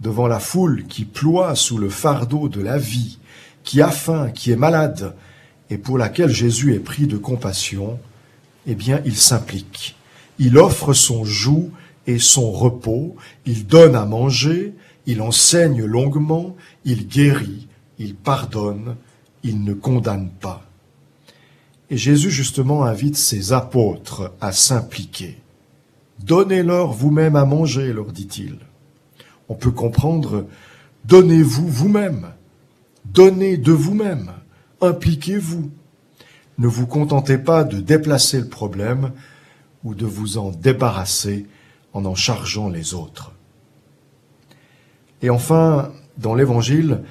Devant 0.00 0.26
la 0.26 0.40
foule 0.40 0.84
qui 0.86 1.04
ploie 1.04 1.54
sous 1.54 1.78
le 1.78 1.88
fardeau 1.88 2.48
de 2.48 2.60
la 2.60 2.76
vie, 2.76 3.18
qui 3.64 3.80
a 3.80 3.90
faim, 3.90 4.30
qui 4.30 4.50
est 4.50 4.56
malade, 4.56 5.14
et 5.70 5.78
pour 5.78 5.96
laquelle 5.96 6.28
Jésus 6.28 6.74
est 6.74 6.80
pris 6.80 7.06
de 7.06 7.16
compassion, 7.16 7.98
eh 8.66 8.74
bien, 8.74 9.00
il 9.04 9.16
s'implique. 9.16 9.96
Il 10.38 10.58
offre 10.58 10.92
son 10.92 11.24
joug 11.24 11.70
et 12.06 12.18
son 12.18 12.50
repos, 12.50 13.16
il 13.46 13.66
donne 13.66 13.94
à 13.94 14.04
manger, 14.04 14.74
il 15.06 15.20
enseigne 15.22 15.84
longuement, 15.84 16.56
il 16.84 17.06
guérit, 17.06 17.68
il 17.98 18.14
pardonne, 18.14 18.96
il 19.42 19.64
ne 19.64 19.74
condamne 19.74 20.30
pas. 20.40 20.62
Et 21.90 21.96
Jésus 21.96 22.30
justement 22.30 22.84
invite 22.84 23.16
ses 23.16 23.52
apôtres 23.52 24.32
à 24.40 24.52
s'impliquer. 24.52 25.38
Donnez-leur 26.24 26.92
vous-même 26.92 27.36
à 27.36 27.44
manger, 27.44 27.92
leur 27.92 28.12
dit-il. 28.12 28.58
On 29.48 29.54
peut 29.54 29.70
comprendre, 29.70 30.46
donnez-vous 31.04 31.68
vous-même, 31.68 32.28
donnez 33.04 33.56
de 33.56 33.72
vous-même, 33.72 34.32
impliquez-vous. 34.80 35.70
Ne 36.58 36.66
vous 36.66 36.86
contentez 36.86 37.38
pas 37.38 37.64
de 37.64 37.80
déplacer 37.80 38.40
le 38.40 38.48
problème 38.48 39.12
ou 39.84 39.94
de 39.94 40.06
vous 40.06 40.38
en 40.38 40.50
débarrasser 40.50 41.46
en 41.92 42.04
en 42.04 42.14
chargeant 42.14 42.68
les 42.68 42.94
autres. 42.94 43.32
Et 45.22 45.30
enfin, 45.30 45.92
dans 46.18 46.34
l'Évangile, 46.34 47.02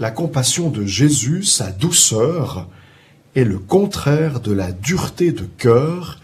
la 0.00 0.10
compassion 0.10 0.70
de 0.70 0.84
Jésus, 0.84 1.44
sa 1.44 1.70
douceur, 1.70 2.68
est 3.34 3.44
le 3.44 3.58
contraire 3.58 4.40
de 4.40 4.52
la 4.52 4.72
dureté 4.72 5.32
de 5.32 5.44
cœur 5.44 6.20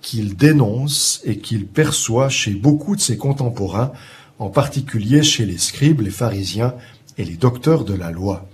qu'il 0.00 0.36
dénonce 0.36 1.20
et 1.24 1.38
qu'il 1.38 1.66
perçoit 1.66 2.28
chez 2.28 2.52
beaucoup 2.52 2.96
de 2.96 3.00
ses 3.00 3.16
contemporains, 3.16 3.92
en 4.38 4.48
particulier 4.48 5.22
chez 5.22 5.44
les 5.44 5.58
scribes, 5.58 6.00
les 6.00 6.10
pharisiens 6.10 6.74
et 7.18 7.24
les 7.24 7.36
docteurs 7.36 7.84
de 7.84 7.94
la 7.94 8.10
loi. 8.10 8.48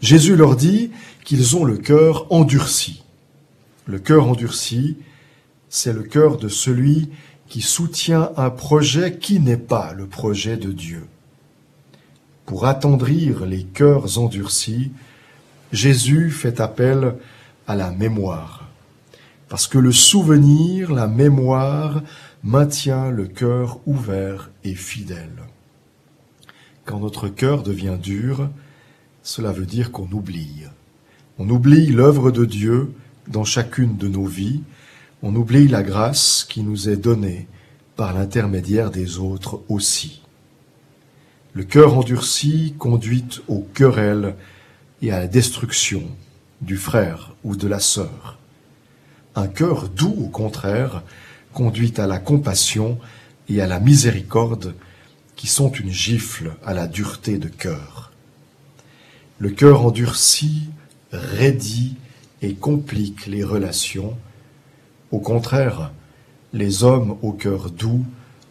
Jésus 0.00 0.36
leur 0.36 0.56
dit 0.56 0.90
qu'ils 1.24 1.56
ont 1.56 1.64
le 1.64 1.78
cœur 1.78 2.26
endurci. 2.30 3.02
Le 3.86 3.98
cœur 3.98 4.28
endurci, 4.28 4.96
c'est 5.68 5.92
le 5.92 6.02
cœur 6.02 6.36
de 6.36 6.48
celui 6.48 7.08
qui 7.48 7.62
soutient 7.62 8.30
un 8.36 8.50
projet 8.50 9.16
qui 9.16 9.40
n'est 9.40 9.56
pas 9.56 9.92
le 9.94 10.06
projet 10.06 10.56
de 10.56 10.70
Dieu. 10.70 11.06
Pour 12.46 12.66
attendrir 12.66 13.46
les 13.46 13.64
cœurs 13.64 14.18
endurcis, 14.18 14.92
Jésus 15.72 16.30
fait 16.30 16.60
appel 16.60 17.14
à 17.66 17.74
la 17.74 17.90
mémoire. 17.90 18.66
Parce 19.48 19.66
que 19.66 19.78
le 19.78 19.92
souvenir, 19.92 20.92
la 20.92 21.06
mémoire, 21.06 22.02
maintient 22.42 23.10
le 23.10 23.26
cœur 23.26 23.80
ouvert 23.86 24.50
et 24.64 24.74
fidèle. 24.74 25.42
Quand 26.84 27.00
notre 27.00 27.28
cœur 27.28 27.62
devient 27.62 27.98
dur, 28.00 28.48
cela 29.22 29.52
veut 29.52 29.66
dire 29.66 29.92
qu'on 29.92 30.10
oublie. 30.10 30.64
On 31.38 31.48
oublie 31.50 31.88
l'œuvre 31.88 32.30
de 32.30 32.44
Dieu 32.44 32.92
dans 33.26 33.44
chacune 33.44 33.96
de 33.96 34.08
nos 34.08 34.24
vies, 34.24 34.62
on 35.22 35.34
oublie 35.34 35.68
la 35.68 35.82
grâce 35.82 36.46
qui 36.48 36.62
nous 36.62 36.88
est 36.88 36.96
donnée 36.96 37.48
par 37.96 38.12
l'intermédiaire 38.12 38.90
des 38.90 39.18
autres 39.18 39.60
aussi. 39.68 40.22
Le 41.54 41.64
cœur 41.64 41.96
endurci 41.96 42.74
conduit 42.78 43.24
aux 43.48 43.66
querelles 43.74 44.36
et 45.02 45.10
à 45.10 45.20
la 45.20 45.26
destruction 45.26 46.02
du 46.60 46.76
frère 46.76 47.34
ou 47.42 47.56
de 47.56 47.66
la 47.66 47.80
sœur. 47.80 48.38
Un 49.34 49.48
cœur 49.48 49.88
doux, 49.88 50.14
au 50.18 50.28
contraire, 50.28 51.02
conduit 51.52 51.94
à 51.96 52.06
la 52.06 52.18
compassion 52.18 52.98
et 53.48 53.60
à 53.60 53.66
la 53.66 53.80
miséricorde 53.80 54.74
qui 55.36 55.46
sont 55.46 55.70
une 55.70 55.90
gifle 55.90 56.54
à 56.64 56.74
la 56.74 56.86
dureté 56.86 57.38
de 57.38 57.48
cœur. 57.48 58.12
Le 59.38 59.50
cœur 59.50 59.84
endurci 59.84 60.68
raidit 61.12 61.96
et 62.42 62.54
complique 62.54 63.26
les 63.26 63.44
relations. 63.44 64.16
Au 65.10 65.20
contraire, 65.20 65.92
les 66.52 66.84
hommes 66.84 67.16
au 67.22 67.32
cœur 67.32 67.70
doux 67.70 68.04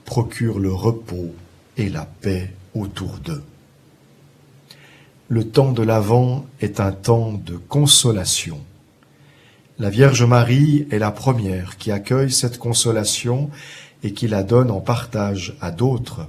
procurent 0.05 0.59
le 0.59 0.73
repos 0.73 1.33
et 1.77 1.89
la 1.89 2.05
paix 2.05 2.53
autour 2.73 3.17
d'eux. 3.19 3.43
Le 5.29 5.47
temps 5.47 5.71
de 5.71 5.83
l'Avent 5.83 6.45
est 6.61 6.79
un 6.79 6.91
temps 6.91 7.33
de 7.33 7.57
consolation. 7.57 8.59
La 9.77 9.89
Vierge 9.89 10.23
Marie 10.23 10.87
est 10.89 10.99
la 10.99 11.11
première 11.11 11.77
qui 11.77 11.91
accueille 11.91 12.31
cette 12.31 12.57
consolation 12.57 13.51
et 14.03 14.13
qui 14.13 14.27
la 14.27 14.43
donne 14.43 14.71
en 14.71 14.79
partage 14.79 15.55
à 15.61 15.69
d'autres. 15.69 16.27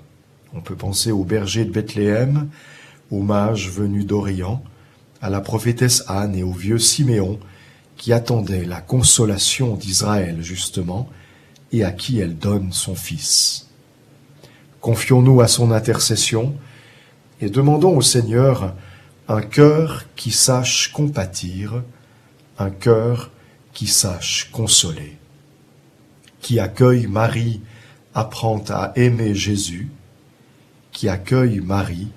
On 0.53 0.61
peut 0.61 0.75
penser 0.75 1.13
au 1.13 1.25
berger 1.25 1.65
de 1.65 1.71
Bethléem, 1.71 2.49
aux 3.11 3.23
mages 3.23 3.71
venus 3.71 4.05
d'Orient, 4.05 4.63
à 5.23 5.31
la 5.31 5.41
prophétesse 5.41 6.05
Anne 6.09 6.35
et 6.35 6.43
au 6.43 6.53
vieux 6.53 6.79
Siméon, 6.79 7.39
qui 7.99 8.13
attendait 8.13 8.65
la 8.65 8.81
consolation 8.81 9.75
d'Israël 9.75 10.39
justement, 10.41 11.11
et 11.73 11.85
à 11.85 11.91
qui 11.93 12.19
elle 12.19 12.39
donne 12.39 12.73
son 12.73 12.95
Fils. 12.95 13.67
Confions-nous 14.81 15.41
à 15.41 15.49
son 15.49 15.73
intercession 15.73 16.55
et 17.41 17.51
demandons 17.51 17.97
au 17.97 18.03
Seigneur 18.03 18.75
un 19.29 19.43
cœur 19.43 20.05
qui 20.17 20.31
sache 20.31 20.91
compatir, 20.93 21.83
un 22.59 22.71
cœur 22.71 23.31
qui 23.75 23.87
sache 23.87 24.49
consoler. 24.51 25.19
Qui 26.41 26.61
accueille 26.61 27.07
Marie 27.07 27.61
apprend 28.15 28.63
à 28.71 28.93
aimer 28.97 29.35
Jésus, 29.35 29.91
qui 30.93 31.09
accueille 31.09 31.61
Marie 31.61 32.09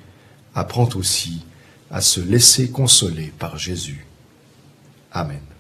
apprend 0.55 0.87
aussi 0.95 1.43
à 1.89 2.01
se 2.01 2.21
laisser 2.21 2.71
consoler 2.71 3.33
par 3.37 3.57
Jésus. 3.57 4.05
Amen. 5.11 5.50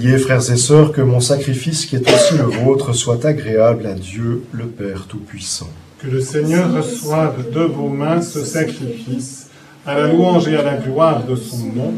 Priez, 0.00 0.16
frères 0.16 0.50
et 0.50 0.56
sœurs, 0.56 0.92
que 0.92 1.02
mon 1.02 1.20
sacrifice 1.20 1.84
qui 1.84 1.94
est 1.94 2.10
aussi 2.10 2.38
le 2.38 2.44
vôtre 2.44 2.94
soit 2.94 3.22
agréable 3.26 3.84
à 3.84 3.92
Dieu, 3.92 4.44
le 4.50 4.64
Père 4.64 5.04
Tout-Puissant. 5.06 5.68
Que 5.98 6.06
le 6.06 6.22
Seigneur 6.22 6.72
reçoive 6.72 7.50
de 7.50 7.60
vos 7.60 7.90
mains 7.90 8.22
ce 8.22 8.42
sacrifice, 8.42 9.48
à 9.84 9.98
la 9.98 10.10
louange 10.10 10.48
et 10.48 10.56
à 10.56 10.62
la 10.62 10.78
gloire 10.78 11.26
de 11.26 11.36
son 11.36 11.66
nom, 11.66 11.92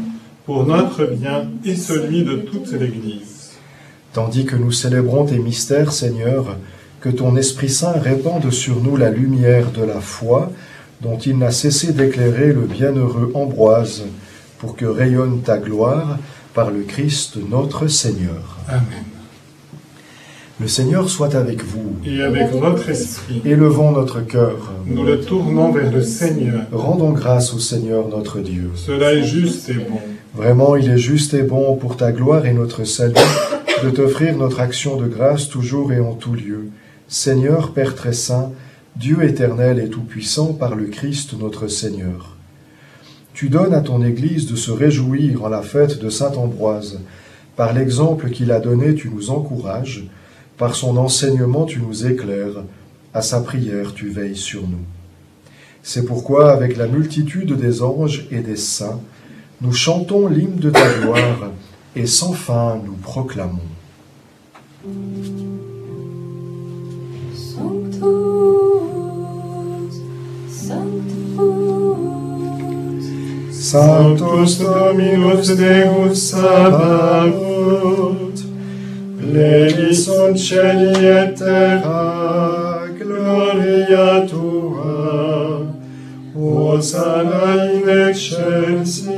pour 0.45 0.65
notre 0.65 1.05
bien 1.05 1.47
et 1.63 1.77
celui 1.77 2.25
de 2.25 2.35
toute 2.35 2.73
l'Église. 2.73 3.51
Tandis 4.11 4.43
que 4.43 4.57
nous 4.57 4.73
célébrons 4.73 5.23
tes 5.23 5.39
mystères, 5.39 5.93
Seigneur, 5.93 6.57
que 6.99 7.07
ton 7.07 7.37
Esprit 7.37 7.69
Saint 7.69 7.93
répande 7.93 8.51
sur 8.51 8.81
nous 8.81 8.97
la 8.97 9.11
lumière 9.11 9.71
de 9.71 9.83
la 9.83 10.01
foi, 10.01 10.51
dont 10.99 11.19
il 11.19 11.37
n'a 11.37 11.51
cessé 11.51 11.93
d'éclairer 11.93 12.51
le 12.51 12.65
bienheureux 12.65 13.31
Ambroise, 13.33 14.03
pour 14.57 14.75
que 14.75 14.85
rayonne 14.85 15.41
ta 15.41 15.57
gloire 15.57 16.17
par 16.53 16.71
le 16.71 16.81
Christ 16.81 17.37
notre 17.49 17.87
Seigneur. 17.87 18.57
Amen. 18.67 19.03
Le 20.59 20.67
Seigneur 20.67 21.09
soit 21.09 21.35
avec 21.35 21.63
vous. 21.63 21.95
Et 22.05 22.21
avec 22.21 22.51
votre 22.51 22.87
esprit, 22.89 23.41
Élevons 23.43 23.91
notre 23.91 24.21
cœur. 24.21 24.71
nous 24.85 25.03
le 25.03 25.19
tournons 25.19 25.71
vers 25.71 25.91
le 25.91 26.03
Seigneur. 26.03 26.61
Rendons 26.71 27.11
grâce 27.11 27.53
au 27.53 27.59
Seigneur 27.59 28.07
notre 28.07 28.39
Dieu. 28.39 28.69
Cela 28.75 29.13
est 29.13 29.23
juste 29.23 29.69
et 29.69 29.73
bon. 29.73 29.99
Vraiment, 30.35 30.75
il 30.75 30.89
est 30.89 30.97
juste 30.97 31.33
et 31.33 31.43
bon 31.43 31.75
pour 31.75 31.97
ta 31.97 32.11
gloire 32.11 32.45
et 32.45 32.53
notre 32.53 32.83
salut 32.85 33.15
de 33.83 33.89
t'offrir 33.89 34.37
notre 34.37 34.59
action 34.59 34.95
de 34.95 35.07
grâce 35.07 35.49
toujours 35.49 35.91
et 35.91 35.99
en 35.99 36.13
tout 36.13 36.33
lieu. 36.33 36.69
Seigneur, 37.07 37.73
Père 37.73 37.95
très 37.95 38.13
saint, 38.13 38.51
Dieu 38.95 39.23
éternel 39.23 39.79
et 39.79 39.89
tout-puissant 39.89 40.53
par 40.53 40.75
le 40.75 40.85
Christ 40.85 41.33
notre 41.39 41.67
Seigneur. 41.67 42.32
Tu 43.33 43.49
donnes 43.49 43.73
à 43.73 43.81
ton 43.81 44.03
Église 44.03 44.45
de 44.45 44.55
se 44.55 44.69
réjouir 44.69 45.43
en 45.43 45.49
la 45.49 45.63
fête 45.63 45.99
de 45.99 46.09
Saint 46.09 46.33
Ambroise. 46.33 46.99
Par 47.55 47.73
l'exemple 47.73 48.29
qu'il 48.29 48.51
a 48.51 48.59
donné, 48.59 48.93
tu 48.93 49.09
nous 49.09 49.31
encourages. 49.31 50.05
Par 50.57 50.75
son 50.75 50.97
enseignement, 50.97 51.65
tu 51.65 51.79
nous 51.79 52.05
éclaires. 52.05 52.63
À 53.11 53.23
sa 53.23 53.41
prière, 53.41 53.95
tu 53.95 54.09
veilles 54.09 54.35
sur 54.35 54.61
nous. 54.61 54.85
C'est 55.81 56.05
pourquoi, 56.05 56.51
avec 56.51 56.77
la 56.77 56.87
multitude 56.87 57.53
des 57.53 57.81
anges 57.81 58.27
et 58.31 58.39
des 58.39 58.55
saints, 58.55 59.01
nous 59.61 59.73
chantons 59.73 60.27
l'hymne 60.27 60.57
de 60.57 60.69
ta 60.69 60.93
gloire 60.99 61.51
et 61.95 62.05
sans 62.05 62.33
fin 62.33 62.79
nous 62.85 62.93
proclamons. 62.93 63.59
Sanctus 73.73 74.59
Dominus 74.59 75.47
Deus 75.57 76.29
Sabaoth, 76.29 77.33
plenus 79.17 80.03
sunt 80.03 80.37
celi 80.37 80.93
et 81.07 81.33
terra, 81.33 82.85
gloria 82.99 84.25
Tua, 84.29 85.73
Hosanna 86.35 87.73
in 87.73 87.89
excelsis, 87.89 89.09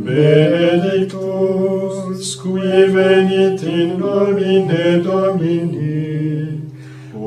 benedictus, 0.00 1.16
qui 2.40 2.88
venit 2.88 3.60
in 3.68 3.98
nomine 3.98 5.02
Domini, 5.02 6.17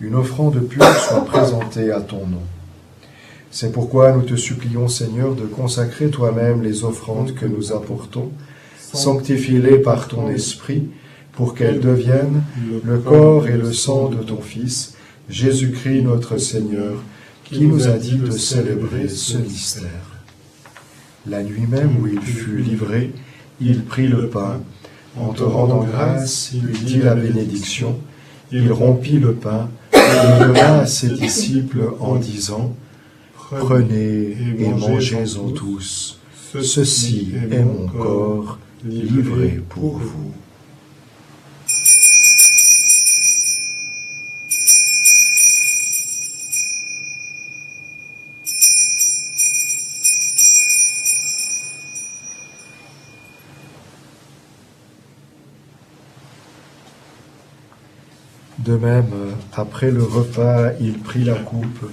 une 0.00 0.14
offrande 0.14 0.60
pure 0.68 0.84
soit 0.96 1.24
présentée 1.24 1.90
à 1.90 2.00
ton 2.00 2.26
nom. 2.26 2.42
C'est 3.50 3.72
pourquoi 3.72 4.12
nous 4.12 4.22
te 4.22 4.34
supplions, 4.34 4.88
Seigneur, 4.88 5.34
de 5.34 5.46
consacrer 5.46 6.08
toi-même 6.08 6.62
les 6.62 6.84
offrandes 6.84 7.34
que 7.34 7.46
nous 7.46 7.72
apportons, 7.72 8.30
sanctifie-les 8.92 9.78
par 9.78 10.08
ton 10.08 10.28
Esprit, 10.28 10.88
pour 11.32 11.54
qu'elles 11.54 11.80
deviennent 11.80 12.42
le 12.84 12.98
corps 12.98 13.46
et 13.46 13.56
le 13.56 13.72
sang 13.72 14.08
de 14.08 14.22
ton 14.22 14.40
Fils, 14.40 14.94
Jésus-Christ 15.28 16.02
notre 16.02 16.38
Seigneur, 16.38 16.94
qui 17.44 17.66
nous 17.66 17.86
a 17.88 17.92
dit 17.92 18.18
de 18.18 18.30
célébrer 18.30 19.08
ce 19.08 19.38
mystère. 19.38 20.22
La 21.26 21.42
nuit 21.42 21.66
même 21.68 22.02
où 22.02 22.06
il 22.06 22.20
fut 22.20 22.58
livré, 22.58 23.12
il 23.60 23.84
prit 23.84 24.08
le 24.08 24.28
pain. 24.28 24.60
En 25.16 25.32
te 25.32 25.42
rendant 25.42 25.84
grâce, 25.84 26.50
il 26.52 26.84
dit 26.84 26.98
la 26.98 27.14
bénédiction. 27.14 27.98
Il 28.50 28.72
rompit 28.72 29.18
le 29.18 29.34
pain 29.34 29.68
le 30.04 30.46
donna 30.46 30.80
à 30.80 30.86
ses 30.86 31.10
disciples 31.10 31.90
en 32.00 32.16
disant, 32.16 32.74
Prenez 33.50 34.36
et 34.58 34.68
mangez-en 34.68 35.50
tous. 35.50 36.18
Ceci 36.60 37.32
est 37.50 37.58
mon 37.58 37.86
corps 37.88 38.58
livré 38.84 39.60
pour 39.68 39.98
vous. 39.98 40.32
De 58.74 58.78
même, 58.80 59.36
après 59.52 59.92
le 59.92 60.02
repas, 60.02 60.72
il 60.80 60.98
prit 60.98 61.22
la 61.22 61.36
coupe. 61.36 61.88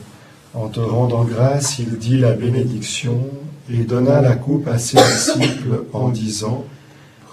En 0.56 0.68
te 0.68 0.80
rendant 0.80 1.26
grâce, 1.26 1.78
il 1.78 2.00
dit 2.00 2.18
la 2.18 2.32
bénédiction 2.32 3.24
et 3.72 3.84
donna 3.84 4.20
la 4.20 4.36
coupe 4.36 4.68
à 4.68 4.80
ses 4.80 4.98
disciples 4.98 5.84
en 5.94 6.10
disant, 6.10 6.66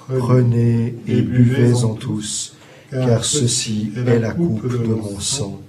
Prenez 0.06 0.96
et 1.06 1.22
buvez-en 1.22 1.94
tous, 1.94 2.56
car 2.90 3.24
ceci 3.24 3.90
est 4.06 4.18
la 4.18 4.32
coupe 4.32 4.70
de 4.70 4.92
mon 4.92 5.18
sang, 5.18 5.62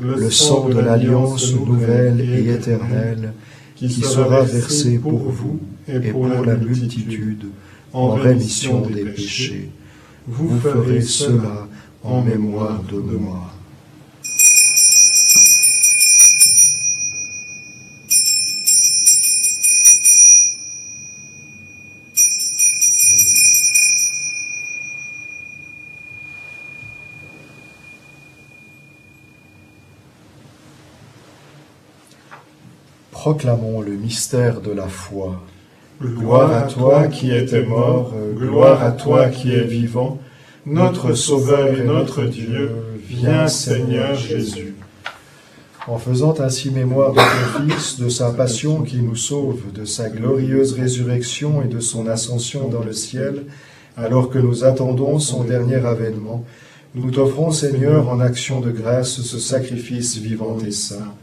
le 0.00 0.30
sang 0.30 0.70
de 0.70 0.80
l'alliance 0.80 1.52
nouvelle 1.52 2.22
et 2.22 2.50
éternelle, 2.50 3.34
qui 3.76 3.90
sera 3.90 4.40
versé 4.40 4.96
pour 4.98 5.18
vous 5.18 5.60
et 5.86 5.98
pour 5.98 6.28
la 6.28 6.56
multitude 6.56 7.44
en 7.92 8.14
rémission 8.14 8.80
des 8.86 9.04
péchés. 9.04 9.68
Vous 10.26 10.58
ferez 10.60 11.02
cela 11.02 11.68
en 12.02 12.22
mémoire 12.22 12.82
de 12.84 13.16
moi. 13.16 13.40
Proclamons 33.10 33.82
le 33.82 33.96
mystère 33.96 34.60
de 34.60 34.70
la 34.70 34.86
foi. 34.86 35.42
Gloire 36.00 36.52
à 36.52 36.62
toi 36.62 37.08
qui 37.08 37.34
étais 37.34 37.64
mort, 37.64 38.14
gloire 38.36 38.82
à 38.82 38.92
toi 38.92 39.28
qui 39.28 39.52
es 39.52 39.64
vivant, 39.64 40.18
notre 40.70 41.14
Sauveur 41.14 41.78
et 41.78 41.82
notre 41.82 42.24
Dieu, 42.24 42.70
viens 43.08 43.48
Seigneur 43.48 44.14
Jésus. 44.14 44.74
En 45.86 45.96
faisant 45.96 46.34
ainsi 46.40 46.70
mémoire 46.70 47.12
de 47.12 47.18
ton 47.18 47.68
Fils, 47.70 47.98
de 47.98 48.10
sa 48.10 48.32
passion 48.32 48.82
qui 48.82 48.98
nous 48.98 49.16
sauve, 49.16 49.72
de 49.72 49.86
sa 49.86 50.10
glorieuse 50.10 50.74
résurrection 50.74 51.62
et 51.62 51.68
de 51.68 51.80
son 51.80 52.06
ascension 52.06 52.68
dans 52.68 52.84
le 52.84 52.92
ciel, 52.92 53.46
alors 53.96 54.28
que 54.28 54.38
nous 54.38 54.64
attendons 54.64 55.18
son 55.18 55.44
dernier 55.44 55.86
avènement, 55.86 56.44
nous 56.94 57.10
t'offrons 57.10 57.50
Seigneur 57.50 58.10
en 58.10 58.20
action 58.20 58.60
de 58.60 58.70
grâce 58.70 59.22
ce 59.22 59.38
sacrifice 59.38 60.18
vivant 60.18 60.58
et 60.66 60.70
saint. 60.70 61.14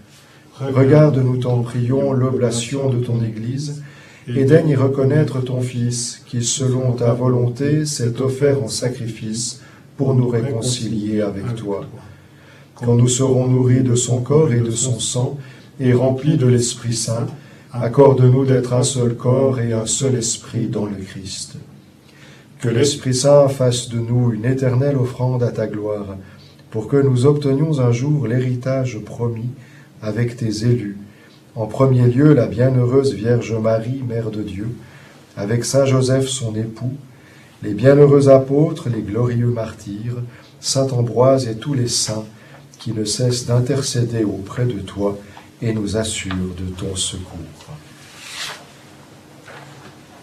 Regarde-nous, 0.59 1.37
t'en 1.37 1.61
prions, 1.61 2.13
l'oblation 2.13 2.89
de 2.89 2.97
ton 2.97 3.23
Église, 3.23 3.83
et 4.27 4.45
daigne 4.45 4.69
y 4.69 4.75
reconnaître 4.75 5.41
ton 5.41 5.61
Fils, 5.61 6.21
qui, 6.25 6.43
selon 6.43 6.93
ta 6.93 7.13
volonté, 7.13 7.85
s'est 7.85 8.21
offert 8.21 8.63
en 8.63 8.67
sacrifice 8.67 9.61
pour 9.97 10.15
nous 10.15 10.27
réconcilier 10.27 11.21
avec 11.21 11.55
toi. 11.55 11.85
Quand 12.75 12.95
nous 12.95 13.07
serons 13.07 13.47
nourris 13.47 13.83
de 13.83 13.95
son 13.95 14.21
corps 14.21 14.51
et 14.51 14.59
de 14.59 14.71
son 14.71 14.99
sang, 14.99 15.37
et 15.79 15.93
remplis 15.93 16.37
de 16.37 16.47
l'Esprit 16.47 16.93
Saint, 16.93 17.27
accorde-nous 17.71 18.45
d'être 18.45 18.73
un 18.73 18.83
seul 18.83 19.15
corps 19.15 19.59
et 19.59 19.73
un 19.73 19.85
seul 19.85 20.15
esprit 20.15 20.67
dans 20.67 20.85
le 20.85 20.95
Christ. 20.95 21.55
Que 22.61 22.69
l'Esprit 22.69 23.13
Saint 23.13 23.47
fasse 23.47 23.89
de 23.89 23.99
nous 23.99 24.31
une 24.31 24.45
éternelle 24.45 24.97
offrande 24.97 25.43
à 25.43 25.51
ta 25.51 25.67
gloire, 25.67 26.15
pour 26.71 26.87
que 26.87 26.97
nous 26.97 27.25
obtenions 27.25 27.79
un 27.79 27.91
jour 27.91 28.27
l'héritage 28.27 28.99
promis 29.05 29.49
avec 30.01 30.35
tes 30.35 30.65
élus. 30.65 30.97
En 31.55 31.67
premier 31.67 32.07
lieu, 32.07 32.33
la 32.33 32.47
bienheureuse 32.47 33.13
Vierge 33.13 33.53
Marie, 33.53 34.03
Mère 34.05 34.29
de 34.29 34.41
Dieu, 34.41 34.67
avec 35.37 35.63
Saint 35.63 35.85
Joseph 35.85 36.27
son 36.27 36.53
époux, 36.53 36.91
les 37.63 37.73
bienheureux 37.73 38.27
apôtres, 38.27 38.89
les 38.89 39.01
glorieux 39.01 39.47
martyrs, 39.47 40.17
Saint 40.59 40.89
Ambroise 40.89 41.47
et 41.47 41.55
tous 41.55 41.73
les 41.73 41.87
saints 41.87 42.25
qui 42.77 42.91
ne 42.91 43.05
cessent 43.05 43.45
d'intercéder 43.45 44.25
auprès 44.25 44.65
de 44.65 44.79
toi 44.79 45.17
et 45.61 45.71
nous 45.71 45.95
assurent 45.95 46.35
de 46.57 46.69
ton 46.77 46.93
secours. 46.97 47.39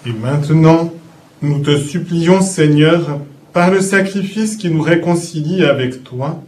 Et 0.04 0.12
maintenant, 0.12 0.92
nous 1.40 1.60
te 1.60 1.78
supplions, 1.78 2.42
Seigneur, 2.42 3.20
par 3.54 3.70
le 3.70 3.80
sacrifice 3.80 4.56
qui 4.56 4.68
nous 4.68 4.82
réconcilie 4.82 5.64
avec 5.64 6.04
toi, 6.04 6.42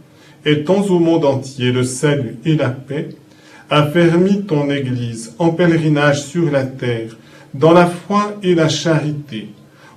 étends 0.45 0.83
au 0.83 0.99
monde 0.99 1.25
entier 1.25 1.71
le 1.71 1.83
salut 1.83 2.37
et 2.45 2.55
la 2.55 2.69
paix, 2.69 3.09
affermis 3.69 4.43
ton 4.43 4.69
Église 4.69 5.33
en 5.39 5.49
pèlerinage 5.49 6.23
sur 6.23 6.51
la 6.51 6.63
terre, 6.63 7.17
dans 7.53 7.71
la 7.71 7.85
foi 7.85 8.35
et 8.43 8.55
la 8.55 8.69
charité, 8.69 9.49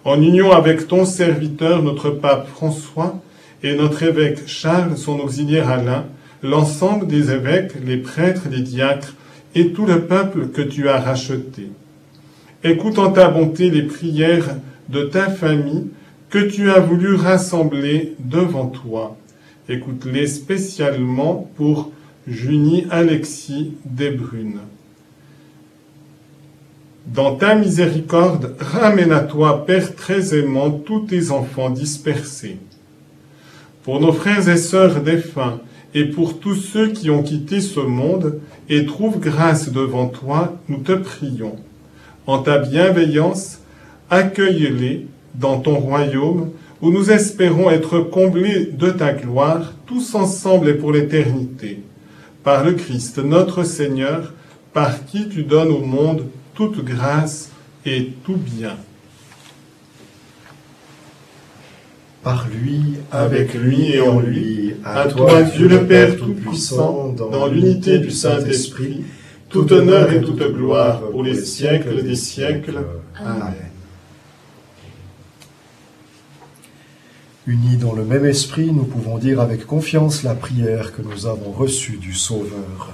en 0.04 0.22
union 0.22 0.52
avec 0.52 0.86
ton 0.86 1.04
serviteur, 1.04 1.82
notre 1.82 2.10
pape 2.10 2.48
François, 2.48 3.20
et 3.62 3.74
notre 3.74 4.02
évêque 4.02 4.46
Charles, 4.46 4.96
son 4.96 5.18
auxiliaire 5.18 5.68
Alain, 5.68 6.06
l'ensemble 6.42 7.06
des 7.06 7.32
évêques, 7.32 7.72
les 7.84 7.96
prêtres, 7.96 8.48
les 8.50 8.60
diacres, 8.60 9.14
et 9.54 9.72
tout 9.72 9.86
le 9.86 10.02
peuple 10.02 10.48
que 10.48 10.62
tu 10.62 10.88
as 10.88 11.00
racheté. 11.00 11.70
Écoute 12.62 12.98
en 12.98 13.10
ta 13.10 13.28
bonté 13.28 13.70
les 13.70 13.82
prières 13.82 14.56
de 14.88 15.02
ta 15.02 15.30
famille 15.30 15.88
que 16.30 16.38
tu 16.38 16.70
as 16.70 16.80
voulu 16.80 17.14
rassembler 17.14 18.14
devant 18.18 18.66
toi. 18.66 19.16
Écoute-les 19.68 20.26
spécialement 20.26 21.50
pour 21.56 21.92
Junie 22.30 22.84
Alexis 22.90 23.72
Desbrunes. 23.86 24.60
Dans 27.06 27.36
ta 27.36 27.54
miséricorde, 27.54 28.54
ramène 28.60 29.12
à 29.12 29.20
toi, 29.20 29.64
Père 29.64 29.94
très 29.94 30.38
aimant, 30.38 30.70
tous 30.70 31.06
tes 31.06 31.30
enfants 31.30 31.70
dispersés. 31.70 32.58
Pour 33.82 33.98
nos 33.98 34.12
frères 34.12 34.46
et 34.46 34.58
sœurs 34.58 35.00
défunts, 35.00 35.60
et 35.94 36.04
pour 36.04 36.38
tous 36.38 36.54
ceux 36.54 36.88
qui 36.88 37.08
ont 37.08 37.22
quitté 37.22 37.62
ce 37.62 37.80
monde 37.80 38.40
et 38.68 38.84
trouvent 38.84 39.20
grâce 39.20 39.70
devant 39.70 40.08
toi, 40.08 40.60
nous 40.68 40.78
te 40.78 40.92
prions. 40.92 41.56
En 42.26 42.40
ta 42.40 42.58
bienveillance, 42.58 43.60
accueille-les 44.10 45.06
dans 45.34 45.60
ton 45.60 45.76
royaume, 45.76 46.50
où 46.82 46.90
nous 46.90 47.10
espérons 47.10 47.70
être 47.70 48.00
comblés 48.00 48.66
de 48.66 48.90
ta 48.90 49.14
gloire, 49.14 49.72
tous 49.86 50.14
ensemble 50.14 50.68
et 50.68 50.74
pour 50.74 50.92
l'éternité. 50.92 51.80
Par 52.44 52.64
le 52.64 52.72
Christ 52.72 53.18
notre 53.18 53.64
Seigneur, 53.64 54.32
par 54.72 55.04
qui 55.06 55.28
tu 55.28 55.42
donnes 55.42 55.70
au 55.70 55.80
monde 55.80 56.26
toute 56.54 56.84
grâce 56.84 57.50
et 57.84 58.12
tout 58.24 58.36
bien. 58.36 58.76
Par 62.22 62.46
lui, 62.48 62.94
Avec 63.10 63.54
lui 63.54 63.92
et 63.92 64.00
en 64.00 64.20
lui, 64.20 64.74
à 64.84 65.06
toi 65.06 65.42
Dieu 65.42 65.68
le 65.68 65.86
Père 65.86 66.16
Tout-Puissant, 66.16 67.14
dans 67.16 67.46
l'unité 67.46 67.98
du 67.98 68.10
Saint-Esprit, 68.10 69.04
tout 69.48 69.72
honneur 69.72 70.12
et 70.12 70.20
toute 70.20 70.42
gloire 70.52 71.00
pour 71.00 71.22
les 71.22 71.36
siècles 71.36 72.02
des 72.02 72.16
siècles. 72.16 72.80
Amen. 73.16 73.54
Unis 77.48 77.78
dans 77.78 77.94
le 77.94 78.04
même 78.04 78.26
esprit, 78.26 78.72
nous 78.72 78.84
pouvons 78.84 79.16
dire 79.16 79.40
avec 79.40 79.64
confiance 79.64 80.22
la 80.22 80.34
prière 80.34 80.92
que 80.92 81.00
nous 81.00 81.26
avons 81.26 81.50
reçue 81.50 81.96
du 81.96 82.12
Sauveur. 82.12 82.90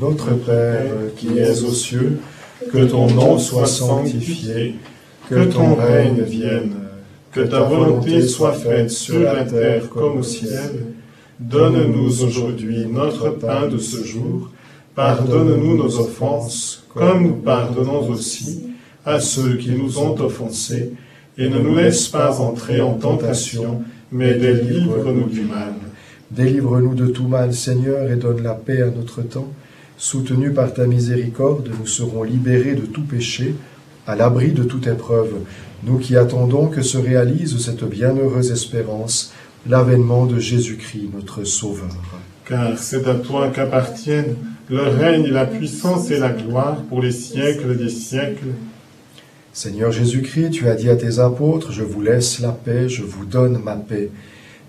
Notre 0.00 0.30
Père 0.34 0.92
qui 1.16 1.38
es 1.38 1.64
aux 1.64 1.72
cieux, 1.72 2.20
que 2.72 2.84
ton 2.84 3.10
nom 3.10 3.36
soit 3.36 3.66
sanctifié, 3.66 4.76
que 5.28 5.46
ton 5.46 5.74
règne 5.74 6.22
vienne, 6.22 6.74
que 7.32 7.40
ta 7.40 7.62
volonté 7.62 8.22
soit 8.22 8.52
faite 8.52 8.90
sur 8.90 9.24
la 9.24 9.44
terre 9.44 9.88
comme 9.88 10.18
au 10.18 10.22
ciel. 10.22 10.94
Donne-nous 11.40 12.22
aujourd'hui 12.22 12.86
notre 12.86 13.30
pain 13.30 13.66
de 13.66 13.78
ce 13.78 14.04
jour. 14.04 14.52
Pardonne-nous 14.94 15.76
nos 15.76 15.98
offenses, 15.98 16.84
comme 16.94 17.24
nous 17.24 17.36
pardonnons 17.42 18.08
aussi 18.08 18.68
à 19.04 19.18
ceux 19.18 19.56
qui 19.56 19.72
nous 19.72 19.98
ont 19.98 20.16
offensés. 20.20 20.92
Et 21.36 21.48
ne 21.48 21.58
nous 21.58 21.74
laisse 21.74 22.08
pas 22.08 22.40
entrer 22.40 22.80
en 22.80 22.94
tentation, 22.94 23.82
mais 24.12 24.34
délivre-nous 24.34 25.28
du 25.28 25.42
mal. 25.42 25.74
Délivre-nous 26.30 26.94
de 26.94 27.06
tout 27.06 27.28
mal, 27.28 27.52
Seigneur, 27.52 28.10
et 28.10 28.16
donne 28.16 28.42
la 28.42 28.54
paix 28.54 28.82
à 28.82 28.90
notre 28.90 29.22
temps. 29.22 29.52
Soutenus 29.96 30.54
par 30.54 30.72
ta 30.74 30.86
miséricorde, 30.86 31.70
nous 31.78 31.86
serons 31.86 32.22
libérés 32.22 32.74
de 32.74 32.86
tout 32.86 33.04
péché, 33.04 33.54
à 34.06 34.16
l'abri 34.16 34.52
de 34.52 34.64
toute 34.64 34.86
épreuve, 34.86 35.34
nous 35.84 35.98
qui 35.98 36.16
attendons 36.16 36.68
que 36.68 36.82
se 36.82 36.98
réalise 36.98 37.58
cette 37.58 37.84
bienheureuse 37.84 38.50
espérance, 38.50 39.32
l'avènement 39.68 40.26
de 40.26 40.38
Jésus-Christ, 40.38 41.10
notre 41.14 41.44
Sauveur. 41.44 41.96
Car 42.46 42.78
c'est 42.78 43.06
à 43.08 43.14
toi 43.14 43.48
qu'appartiennent 43.48 44.36
le 44.68 44.82
règne, 44.82 45.28
la 45.28 45.46
puissance 45.46 46.10
et 46.10 46.18
la 46.18 46.30
gloire 46.30 46.76
pour 46.88 47.02
les 47.02 47.12
siècles 47.12 47.76
des 47.76 47.88
siècles. 47.88 48.52
Seigneur 49.54 49.92
Jésus-Christ, 49.92 50.50
tu 50.50 50.68
as 50.68 50.74
dit 50.74 50.90
à 50.90 50.96
tes 50.96 51.20
apôtres, 51.20 51.70
je 51.70 51.84
vous 51.84 52.02
laisse 52.02 52.40
la 52.40 52.50
paix, 52.50 52.88
je 52.88 53.04
vous 53.04 53.24
donne 53.24 53.62
ma 53.62 53.76
paix. 53.76 54.10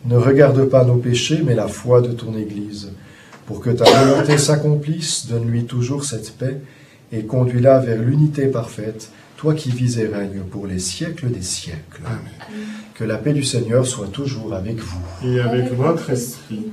Ne 0.06 0.16
regarde 0.16 0.64
pas 0.66 0.86
nos 0.86 0.98
péchés, 0.98 1.42
mais 1.44 1.56
la 1.56 1.68
foi 1.68 2.02
de 2.02 2.12
ton 2.12 2.38
Église. 2.38 2.92
Pour 3.48 3.62
que 3.62 3.72
ta 3.72 3.84
volonté 3.84 4.38
s'accomplisse, 4.38 5.26
donne-lui 5.26 5.66
toujours 5.66 6.06
cette 6.06 6.38
paix 6.38 6.62
et 7.12 7.24
conduis-la 7.24 7.80
vers 7.80 8.00
l'unité 8.00 8.46
parfaite, 8.46 9.10
toi 9.38 9.56
qui 9.56 9.72
vis 9.72 9.98
et 9.98 10.06
règnes 10.06 10.44
pour 10.52 10.68
les 10.68 10.80
siècles 10.80 11.32
des 11.32 11.42
siècles. 11.42 12.04
Amen. 12.06 12.20
Que 12.94 13.06
la 13.06 13.18
paix 13.18 13.34
du 13.34 13.44
Seigneur 13.44 13.88
soit 13.88 14.08
toujours 14.08 14.54
avec 14.54 14.78
vous. 14.78 15.28
Et 15.28 15.40
avec 15.40 15.74
votre 15.74 16.12
esprit. 16.12 16.68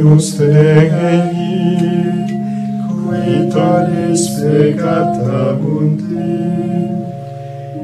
Dominus 0.00 0.32
Tei, 0.38 0.88
coetalis 2.88 4.22
peccata 4.40 5.42
mundi, 5.60 6.30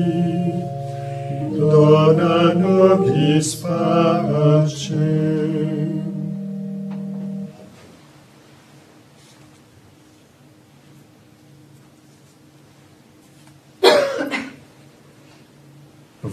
dona 1.59 2.37
nobis 2.55 3.49
pacem. 3.61 5.40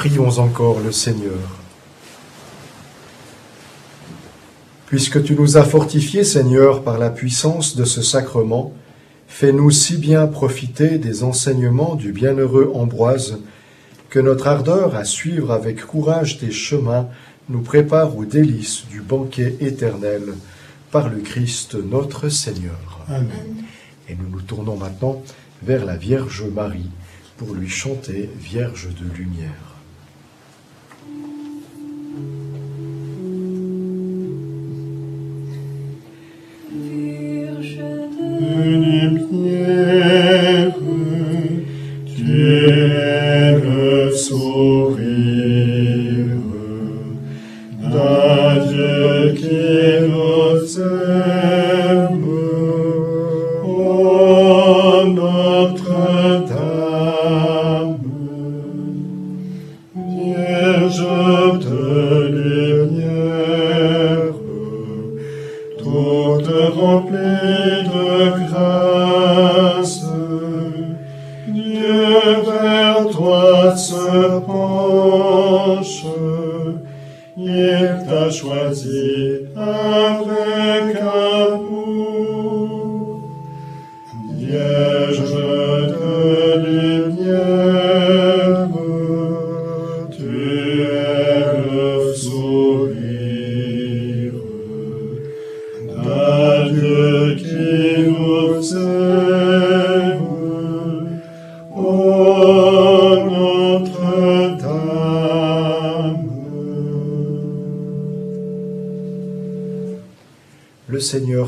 Prions 0.00 0.38
encore 0.38 0.80
le 0.80 0.92
Seigneur. 0.92 1.60
Puisque 4.86 5.22
tu 5.22 5.34
nous 5.34 5.58
as 5.58 5.62
fortifiés, 5.62 6.24
Seigneur, 6.24 6.82
par 6.82 6.96
la 6.96 7.10
puissance 7.10 7.76
de 7.76 7.84
ce 7.84 8.00
sacrement, 8.00 8.72
fais-nous 9.28 9.70
si 9.70 9.98
bien 9.98 10.26
profiter 10.26 10.96
des 10.96 11.22
enseignements 11.22 11.96
du 11.96 12.12
bienheureux 12.12 12.72
Ambroise 12.74 13.40
que 14.08 14.18
notre 14.18 14.46
ardeur 14.46 14.96
à 14.96 15.04
suivre 15.04 15.50
avec 15.50 15.84
courage 15.84 16.38
tes 16.38 16.50
chemins 16.50 17.10
nous 17.50 17.60
prépare 17.60 18.16
aux 18.16 18.24
délices 18.24 18.86
du 18.90 19.02
banquet 19.02 19.56
éternel 19.60 20.32
par 20.90 21.10
le 21.10 21.18
Christ 21.18 21.74
notre 21.74 22.30
Seigneur. 22.30 23.04
Amen. 23.06 23.64
Et 24.08 24.14
nous 24.14 24.30
nous 24.30 24.40
tournons 24.40 24.78
maintenant 24.78 25.22
vers 25.62 25.84
la 25.84 25.96
Vierge 25.96 26.44
Marie 26.44 26.88
pour 27.36 27.52
lui 27.52 27.68
chanter 27.68 28.30
Vierge 28.40 28.88
de 28.98 29.14
lumière. 29.14 29.69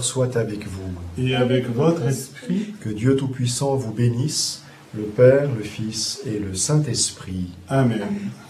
Seigneur 0.03 0.05
soit 0.05 0.37
avec 0.37 0.67
vous. 0.67 1.23
Et 1.23 1.35
avec 1.35 1.69
votre 1.69 2.07
esprit, 2.07 2.75
Que 2.81 2.91
Dieu 2.91 3.17
Tout-Puissant 3.17 3.77
vous 3.77 3.93
bénisse, 3.93 4.63
le 4.95 5.05
Père, 5.05 5.49
le 5.57 5.63
Fils 5.63 6.21
et 6.27 6.39
le 6.39 6.55
Saint-Esprit. 6.55 7.49
Amen. 7.69 8.01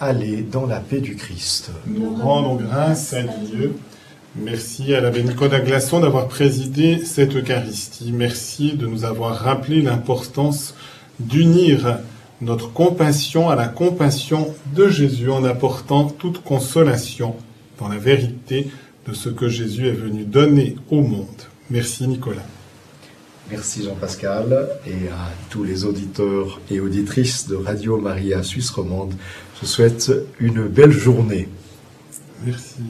Allez 0.01 0.43
dans 0.43 0.67
la 0.67 0.81
paix 0.81 1.01
du 1.01 1.15
Christ. 1.15 1.71
Nous 1.87 2.15
rendons 2.17 2.57
grâce 2.57 3.13
à 3.13 3.23
Dieu. 3.23 3.75
Merci 4.35 4.95
à 4.95 5.01
l'abbé 5.01 5.23
Nicolas 5.23 5.61
Glasson 5.61 6.01
d'avoir 6.01 6.27
présidé 6.27 7.05
cette 7.05 7.37
Eucharistie. 7.37 8.13
Merci 8.13 8.73
de 8.73 8.87
nous 8.87 9.05
avoir 9.05 9.37
rappelé 9.37 9.83
l'importance 9.83 10.75
d'unir 11.21 11.99
notre 12.41 12.73
compassion 12.73 13.51
à 13.51 13.55
la 13.55 13.69
compassion 13.69 14.53
de 14.75 14.89
Jésus 14.89 15.31
en 15.31 15.45
apportant 15.45 16.05
toute 16.07 16.43
consolation 16.43 17.37
dans 17.79 17.89
la 17.89 17.99
vérité 17.99 18.69
de 19.07 19.15
ce 19.15 19.29
que 19.29 19.49
Jésus 19.49 19.89
est 19.89 19.93
venu 19.93 20.25
donner 20.25 20.77
au 20.91 21.01
monde. 21.01 21.27
Merci 21.71 22.07
Nicolas. 22.07 22.47
Merci 23.51 23.83
Jean-Pascal 23.83 24.69
et 24.87 25.09
à 25.09 25.31
tous 25.51 25.65
les 25.65 25.85
auditeurs 25.85 26.61
et 26.71 26.81
auditrices 26.81 27.49
de 27.49 27.57
Radio 27.57 27.99
Maria 27.99 28.43
Suisse 28.43 28.71
Romande. 28.71 29.15
Je 29.61 29.67
souhaite 29.67 30.13
une 30.39 30.69
belle 30.69 30.93
journée. 30.93 31.49
Merci. 32.45 32.83